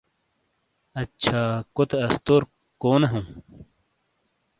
[1.01, 1.39] اچھا،
[1.75, 2.41] کوتے استور
[2.81, 3.25] کونے ہاؤں؟